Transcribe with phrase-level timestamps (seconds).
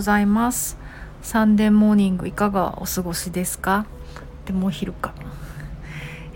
[0.00, 0.78] ございます。
[1.20, 3.84] サンデーモーニングいかがお過ごしですか？
[4.46, 5.12] でもお昼か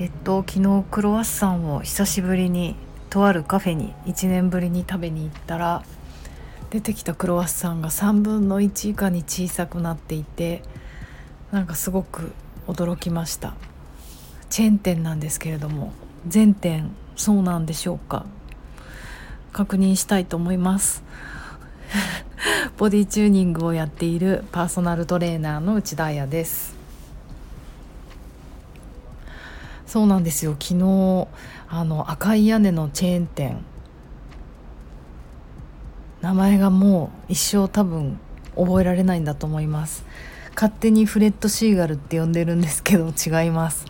[0.00, 2.74] えっと昨日クロワッサンを久しぶりに
[3.08, 5.84] とあるカフェに1年ぶりに食べに行ったら
[6.70, 10.64] 出てきたクロワッサンが3分の1以下に小さくなっていて
[11.52, 12.32] なんかすごく
[12.66, 13.54] 驚きました。
[14.50, 15.92] チェーン店なんですけれども
[16.26, 18.26] 全店そうなんでしょうか？
[19.52, 21.04] 確認したいと思います。
[22.76, 26.74] ボディチューニングをやっているパーソナルトレーナーの内田彩です。
[29.86, 30.52] そうなんですよ。
[30.52, 31.28] 昨日
[31.68, 33.58] あの赤い屋根のチェーン店。
[36.20, 38.18] 名前がもう一生多分
[38.56, 40.04] 覚えられないんだと思います。
[40.54, 43.86] 勝手にフレッドシーガルって呼んでるんですけど違います。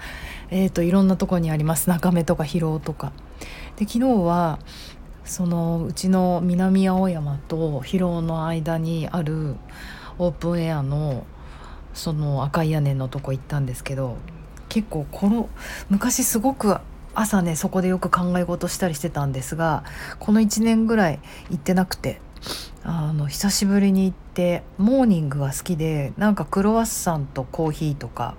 [0.51, 1.89] えっ、ー、といろんなとこにあります。
[1.89, 3.13] 中目とか広尾とか。
[3.77, 4.59] で昨日は
[5.25, 9.57] そのうちの南青山と広尾の間にある
[10.19, 11.25] オープンエアの
[11.95, 14.17] その赤い屋根のとこ行ったんですけど
[14.69, 15.49] 結構この
[15.91, 16.77] 昔すごく
[17.15, 19.85] 朝ねそこでよく考え事したりしてたんですが
[20.19, 22.21] この1年ぐらい行ってなくて。
[22.85, 28.35] あの久しぶりに行ってモーニングが好きでなんかクロワッサンとコーヒーとか、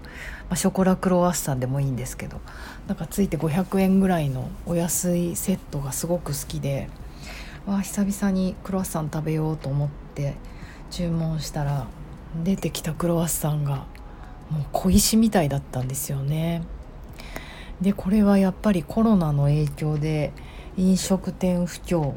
[0.49, 2.41] まあ、ショコラクロワッサンでもいいんですけど
[2.87, 6.89] なんかついて500円ぐらいのお安いセットがすごく好きで
[7.65, 10.35] わ久々にクロワッサン食べようと思って
[10.91, 11.87] 注文したら
[12.43, 13.85] 出てきたクロワッサンが
[14.49, 16.63] もう小石みたいだったんですよね。
[17.81, 20.31] でこれはやっぱりコロナの影響で
[20.77, 22.13] 飲食店不況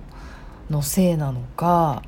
[0.71, 2.03] のせいなのか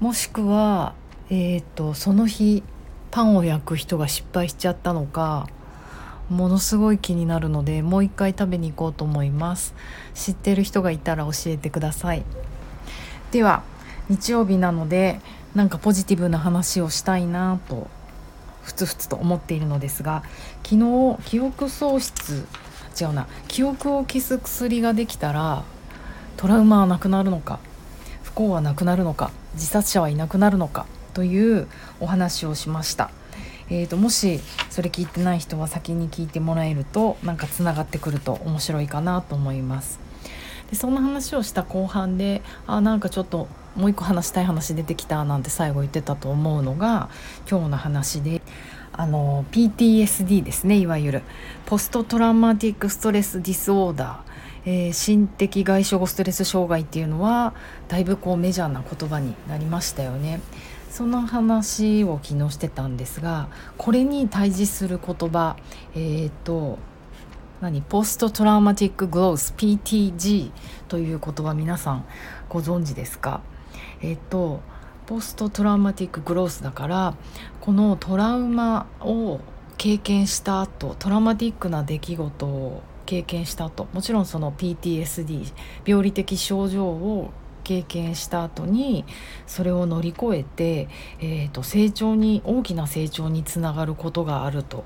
[0.00, 0.94] もしくは、
[1.30, 2.62] えーと、その日
[3.10, 5.48] パンを焼く人が失敗しちゃったのか
[6.28, 9.74] ものすごい気になるのでもう一回食べに行こうと思います。
[10.14, 12.22] 知ってる人がいたら教えてください。
[13.30, 13.62] では
[14.08, 15.20] 日曜日なので
[15.54, 17.88] なんかポジティブな話をしたいなと
[18.62, 20.22] ふつふつと思っているのですが
[20.62, 22.46] 昨日記憶喪失
[23.00, 25.64] 違うな記憶を消す薬ができたら
[26.36, 27.60] トラウマはなくなるのか
[28.38, 31.66] 幸はなくなるのか自殺者はいなくなるのかという
[31.98, 33.10] お話をしました。
[33.68, 34.40] えーと、もし
[34.70, 39.98] それ聞いてない人は先に聞いてもらえるとなんかつながってくると面白いかなと思います。
[40.70, 47.08] でそんな話をした後半であなんかちょっともう一個話したい話出てきたなんて最後言ってたと思うのが
[47.50, 48.40] 今日の話で
[48.92, 51.22] あの PTSD ですねいわゆる
[51.66, 54.27] post-traumatic stress disorder
[54.70, 57.54] えー、心的外傷後ストレス障害っていうのは
[57.88, 60.42] だいぶこうメジャーな言葉になりましたよね。
[60.90, 63.48] その話を昨日してたんですが
[63.78, 65.56] これに対峙する言葉
[65.94, 66.78] えっ、ー、と
[67.62, 67.80] 何？
[67.80, 70.50] post-traumatic growth PTG
[70.88, 72.04] という言葉皆さん
[72.50, 73.40] ご存知ですか？
[74.02, 74.60] えっ、ー、と
[75.06, 77.14] post-traumatic growth だから
[77.62, 79.40] このトラウマを
[79.78, 85.54] 経験した後トラウマティックな出来事を経験した後もちろんその PTSD
[85.86, 87.30] 病理的症状を
[87.64, 89.06] 経験した後に
[89.46, 90.88] それを乗り越えて、
[91.18, 94.84] えーと、成長に大きな成長につながることがあると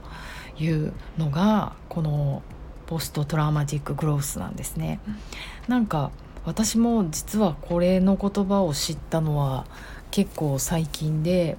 [0.57, 2.43] いうのがこの
[2.87, 5.01] ポストトラウマティックグロースなんですね。
[5.67, 6.13] なんか
[6.45, 9.67] 私も実はこれの言葉を知ったのは
[10.13, 11.57] 結構最近で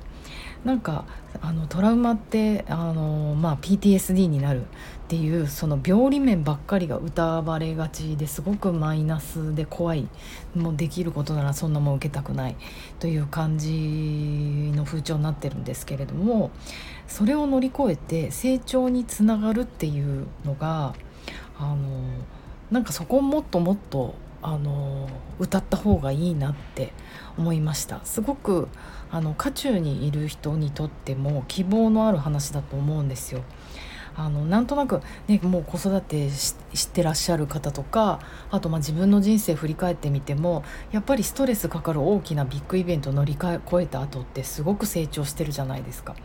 [0.66, 1.06] なんか
[1.42, 4.66] あのトラウマってあの、まあ、PTSD になるっ
[5.10, 10.08] ていうその病理面ばっかりが疑われがちですごくマイナスで怖い
[10.56, 12.56] もうできることならそんなもん受けたくない
[13.00, 16.52] という感じの風潮になってるんですけれども
[17.08, 20.96] それを乗り越えて成長につながるっていうのが
[21.60, 21.78] あの
[22.72, 25.10] なんかそこをもっともっとあの
[25.40, 26.94] 歌った方がいいなって
[27.38, 28.68] 思いましたすごく
[29.10, 33.42] あの渦中にいる人にとっても希望のある話だと思うんですよ。
[34.16, 36.56] あのなんとなく、ね、もう子育てし
[36.90, 38.20] てらっしゃる方とか
[38.52, 46.16] あとまあ自分の人生振り返ってみてもやっぱりストレスかかる大きなビッグイベントを乗り越えた後ってすごく成長してるじゃないですか。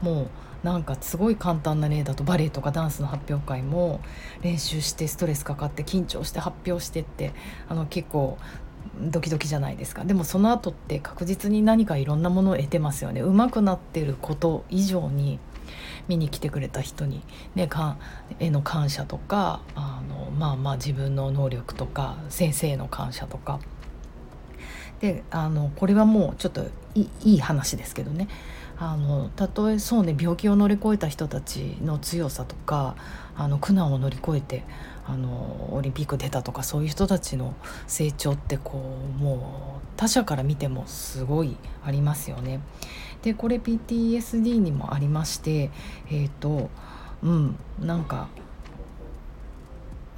[0.00, 0.28] もう
[0.66, 4.00] なんかすごい簡単な例だとバレエとかダンスの発表会も
[4.42, 7.34] 練習してストレスかかって緊張して発表してって
[7.68, 8.36] あの結構
[9.00, 10.04] ドキドキじゃないですか。
[10.04, 13.20] でもその後って確実に何かいろんなものを得てますよね。
[13.20, 15.38] 上手くなってること以上に
[16.08, 17.22] 見に来てくれた人に、
[17.54, 17.96] ね、か
[18.40, 23.60] への感謝とかあのまあまあ自分の能力とか先生への感謝とか。
[24.98, 26.64] であのこれはもうちょっと
[26.96, 28.26] いい話ですけどね。
[28.78, 32.94] あのたとえそうね病気を乗り越えた人たちの強さとか
[33.36, 34.64] あの苦難を乗り越えて
[35.06, 37.54] あのオリンピック出たとかそういう人たちの
[37.86, 38.82] 成長ってこ
[39.18, 42.60] うもう他者から見てもすごいありますよね。
[43.22, 45.70] でこれ PTSD にもありまして
[46.10, 46.70] えっ、ー、と
[47.22, 48.28] うんなんか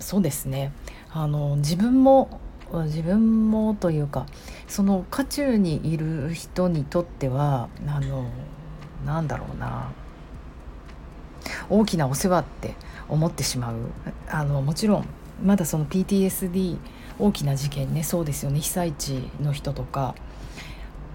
[0.00, 0.72] そうですね
[1.10, 2.40] あの自分も
[2.72, 4.26] 自分もというか
[4.66, 8.30] その渦中にいる人にとってはあの
[9.04, 9.90] なんだろうな
[11.70, 12.74] 大きなお世話って
[13.08, 13.76] 思ってしまう
[14.28, 15.06] あのもちろん
[15.42, 16.76] まだその PTSD
[17.18, 20.14] 大きな事件ねそうですよね被災地の人とか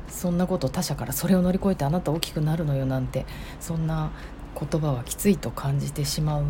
[0.09, 3.25] そんなこと他者からそれを乗り越えてあなた大きくなるのよなんて
[3.59, 4.11] そんな
[4.59, 6.45] 言葉はきついと感じてしまう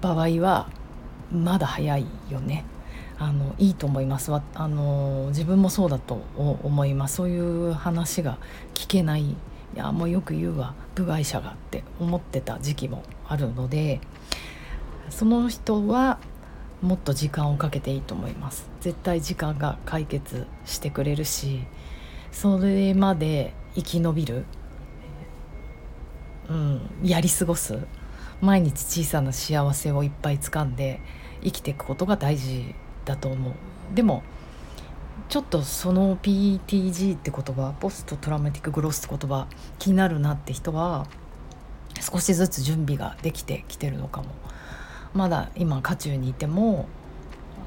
[0.00, 0.68] 場合は
[1.32, 2.64] まだ早いよね。
[3.24, 4.30] あのいいと思います。
[4.32, 7.16] あの自分もそうだと思います。
[7.16, 7.38] そうい
[7.70, 8.38] う話が
[8.74, 9.22] 聞けない。
[9.22, 9.36] い
[9.74, 14.00] やもうよく言うわ部外者がって思ってた時期もあるので
[15.10, 16.20] その人は
[16.80, 18.68] もっと時間をかけていいと思います。
[18.80, 21.64] 絶対時間が解決してくれるし
[22.30, 24.44] それまで生き延びる、
[26.50, 27.78] うん、やり過ごす
[28.40, 31.00] 毎日小さな幸せをいっぱい掴んで
[31.42, 33.52] 生きていくことが大事だと思う。
[33.94, 34.22] でも
[35.28, 39.46] ちょっとその PTG って言葉ポストトラウマティックグロスって言葉
[39.78, 41.06] 気になるなって人は
[42.00, 44.28] 少しずつ準備ができてきてるのかも。
[45.14, 46.88] まだ今渦中にいても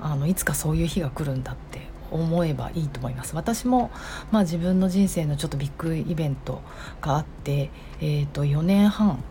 [0.02, 3.36] あのいつかそういう日が来るんだって思えばいいと思います。
[3.36, 3.90] 私も、
[4.32, 6.62] まあ、自分の人生のちょっとビッグイベント
[7.02, 7.70] があって、
[8.00, 9.24] えー、と4年半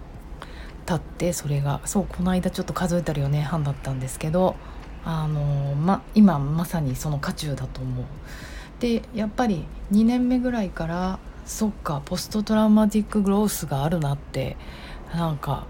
[0.87, 4.57] 経ってそれがそうこの間ちょっと数えたら4年半だったんですけど
[5.07, 8.05] あの、ま、今まさにその渦中だと思う。
[8.81, 14.57] でやっぱり2年目ぐらいからそっかポストトラウマティックグロースがあるなって
[15.15, 15.65] なんか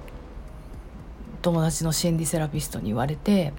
[1.43, 3.53] 友達の心理セラピストに言われて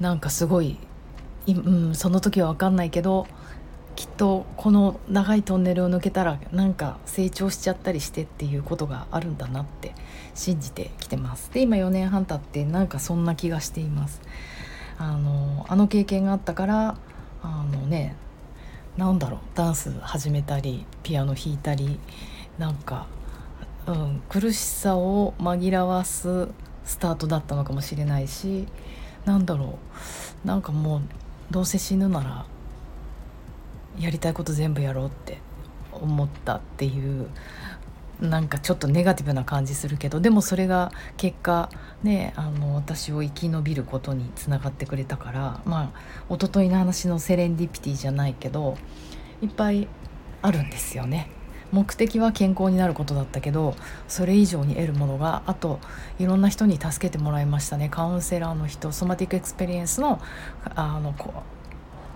[0.00, 0.78] なんかすごい、
[1.48, 3.26] うん、その時は分かんないけど
[3.96, 9.94] きっとこの長いトンネルを抜けたらなんか成長しちゃったりしてっていうことがあるんだなって
[10.34, 14.20] 信じてきてますで今4年半経ってなんかそんな気がしています
[14.98, 16.96] あのあの経験があったから
[17.42, 18.16] あのね
[18.96, 22.00] なんだろうダンス始めたりピアノ弾いたり
[22.58, 23.06] なんか、
[23.86, 26.48] うん、苦しさを紛らわす
[26.84, 28.66] スタートだったのかもしれないし
[29.26, 29.78] なんだろ
[30.44, 31.02] うなんかもう
[31.50, 32.46] どうせ死ぬなら
[33.98, 35.38] やりたいこと全部やろうって
[35.92, 37.28] 思ったっていう
[38.20, 41.70] なんかちょっとネガティブな感じするけどでもそれが結果
[42.02, 48.76] ねあの私を生き延びることにつながってくれたからまあ一昨日の話のセレンディピティじゃないけど
[49.42, 49.88] いっぱい
[50.42, 51.30] あるんですよね。
[51.72, 53.74] 目的は健康になることだったけど
[54.06, 55.80] それ以上に得るものがあと
[56.18, 60.20] いろんな人に助けてもらいましたねカウンセラーの人 somatic experience の
[60.76, 61.12] あの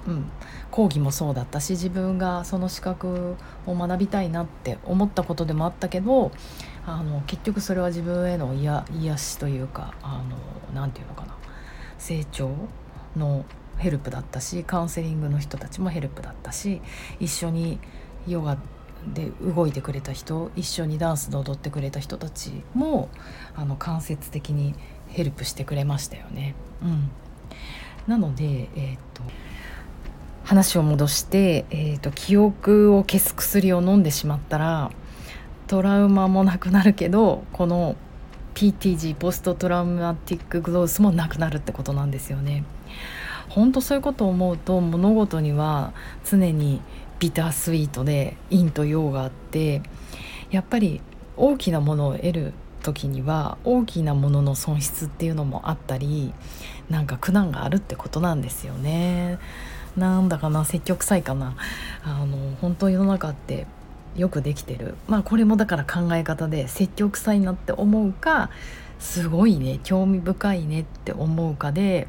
[0.06, 0.31] うん、
[0.70, 3.37] 講義もそうだったし自分がその資格
[3.67, 6.32] を学びたいなって思ったことでもあったけど
[6.87, 9.94] あの結局それは自分への癒癒しというか
[10.75, 11.37] 何て言うのかな。
[11.99, 12.50] 成長
[13.17, 13.44] の
[13.76, 16.81] ヘルプだったしカウンセリングの人たちもヘルプだったし
[17.19, 17.79] 一緒に
[18.26, 18.58] ヨガ
[19.14, 23.08] で動いてくれた人一緒にダンスで踊ってくれた人たちも
[23.55, 24.75] あの間接的に
[25.08, 26.55] ヘルプしてくれましたよね。
[26.82, 27.11] うん、
[28.06, 29.23] なので、えー、っと
[30.51, 34.91] 話を戻して、えーと、記憶を消す薬を飲んでしまったら
[35.69, 37.95] トラウマもなくなるけどこの
[38.55, 42.65] PTG ポストトラウマティックグロースもなくなるってことなんですよね。
[43.49, 45.93] 本当そういうことを思うと物事には
[46.29, 46.81] 常に
[47.21, 49.83] ビタースイートで陰と陽があって
[50.51, 51.01] やっぱり
[51.37, 52.53] 大きなものを得る
[52.83, 56.35] 時には大きなものの損失っていうのもあったり
[56.89, 59.39] なんか苦難があるってことなんですよね。
[59.97, 61.56] なんだかな積極臭いかな。
[62.05, 63.67] あの本当世の中って
[64.17, 64.94] よくできてる。
[65.09, 68.51] まあこれもだから考え方で積極臭いなって思うか
[68.99, 72.09] すごいね興味深いねって思うかで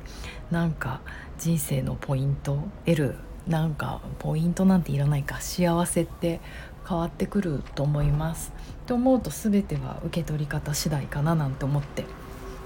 [0.52, 1.02] なんか
[1.40, 3.16] 人生のポイント得る
[3.48, 6.40] なんかポイントなんていらないか幸せって
[6.88, 8.52] 変わってくると思います。
[8.86, 12.06] と思うと全ては受け取り方次第かななんて思って。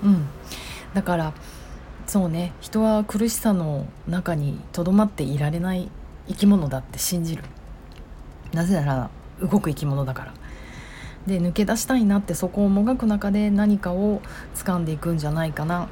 [0.04, 0.26] うん。
[0.94, 1.34] だから
[2.08, 2.54] そうね。
[2.62, 5.90] 人は苦しさの中にとどまっていられない
[6.28, 7.44] 生き物だって信じる。
[8.54, 9.10] なぜなら
[9.42, 10.34] 動く生き物だから。
[11.28, 14.22] で抜け出したいなってそこをもがく中で何かを
[14.54, 15.90] 掴んでいくんじゃないかな。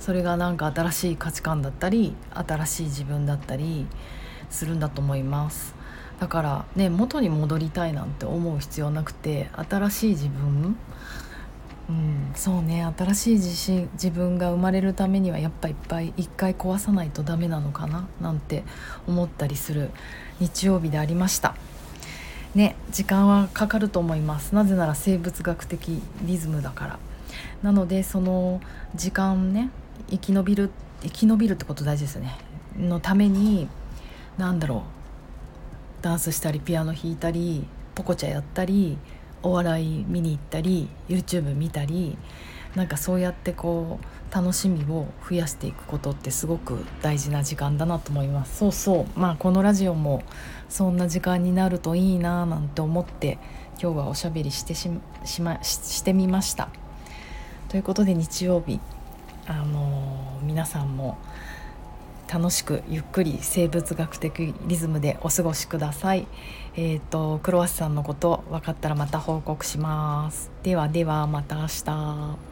[0.00, 3.86] それがなんか新しい価値観だったり新しい自分だったり
[4.50, 5.74] するんだと思います。
[6.18, 10.76] だからね元に戻りたいなんて思う必要なくて新しい自分
[11.88, 18.64] うん、そうね新しい自信自分が生まれるためにはやっぱいっぱい一回壊さないとダメなのかななんて
[19.06, 19.90] 思ったりする
[20.40, 21.54] 日曜日でありました。
[22.54, 24.54] ね時間はかかると思います。
[24.54, 26.98] なぜなら生物学的リズムだから。
[27.62, 28.60] なのでその
[28.94, 29.70] 時間ね
[30.10, 30.70] 生き延びる
[31.02, 32.38] 生き延びるってこと大事ですね。
[32.78, 33.68] のために
[34.38, 34.84] 何だろ
[36.00, 36.02] う。
[36.02, 38.98] ダンスしたりピアノ弾いたりポコチャやったり
[39.42, 42.16] お笑い見に行ったり YouTube 見たり
[42.74, 48.56] なんかそうやってこう楽しみを増やしていくことってすごく大事な時間だなと思います。
[48.58, 49.18] そうそう。
[49.18, 50.22] まあこのラジオも
[50.70, 53.38] そんな時間になるといいななんて思って
[53.78, 54.88] 今日はおしゃべりしてし
[55.24, 56.70] しましてみました。
[57.68, 58.80] ということで日曜日
[59.46, 61.18] あのー、皆さんも
[62.32, 66.26] 楽しくゆっくり生物学的リズムでお過ごしください。
[66.76, 70.50] えっ、ー、とクロワッサンのこと分かったらまた報告します。
[70.62, 72.51] ではではまた明日。